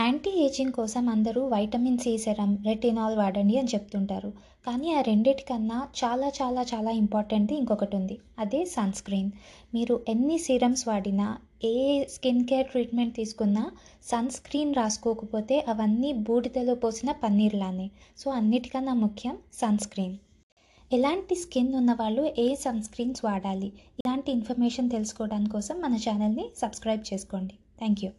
Anti 0.00 0.30
ageing 0.44 0.74
కోసం 0.76 1.04
అందరూ 1.12 1.40
vitamin 1.52 1.98
C 2.02 2.10
serum 2.24 2.52
retinol 2.66 3.14
వాడండి 3.20 3.54
అని 3.60 3.70
చెప్తుంటారు. 3.72 4.30
కానీ 4.66 4.88
ఆ 4.98 5.00
రెండిటికన్నా 5.08 5.78
చాలా 6.00 6.28
చాలా 6.38 6.62
చాలా 6.72 6.90
ఇంపార్టెంట్ది 7.00 7.54
ఇంకొకటి 7.62 7.94
ఉంది 7.98 8.16
అదే 8.42 8.60
సన్ 8.74 8.94
స్క్రీన్ 8.98 9.30
మీరు 9.74 9.94
ఎన్ని 10.12 10.36
సీరమ్స్ 10.44 10.84
వాడినా 10.90 11.26
ఏ 11.70 11.74
స్కిన్ 12.14 12.44
కేర్ 12.50 12.70
ట్రీట్మెంట్ 12.72 13.14
తీసుకున్నా 13.18 13.64
సన్ 14.10 14.30
స్క్రీన్ 14.36 14.72
రాసుకోకపోతే 14.80 15.58
అవన్నీ 15.72 16.12
బూడిదలో 16.28 16.76
పోసిన 16.84 17.10
పన్నీర్లానే. 17.24 17.88
సో 18.22 18.26
అన్నిటికన్నా 18.38 18.96
ముఖ్యం 19.04 19.36
సన్ 19.60 19.82
స్క్రీన్ 19.86 20.16
ఎలాంటి 20.90 21.34
స్కిన్ 21.44 21.74
ఉన్నవాళ్ళు 21.80 22.24
ఏ 22.44 22.48
సన్ 22.64 22.82
స్క్రీన్స్ 22.88 23.22
వాడాలి? 23.28 23.70
ఇలాంటి 24.00 24.30
ఇన్ఫర్మేషన్ 24.38 24.94
తెలుసుకోవడానికి 24.96 25.54
కోసం 25.58 25.76
మన 25.84 25.94
ఛానల్ని 26.06 26.46
సబ్స్క్రైబ్ 26.62 27.04
చేసుకోండి. 27.12 27.56
Thank 27.80 28.02
you 28.04 28.12